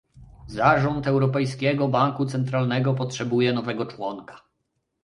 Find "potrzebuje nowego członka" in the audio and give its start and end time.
2.93-4.41